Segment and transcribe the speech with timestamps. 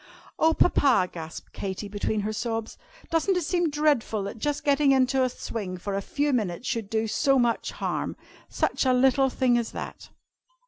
[0.39, 2.75] "Oh, Papa!" gasped Katy, between her sobs,
[3.11, 6.89] "doesn't it seem dreadful, that just getting into the swing for a few minutes should
[6.89, 8.15] do so much harm?
[8.49, 10.09] Such a little thing as that!"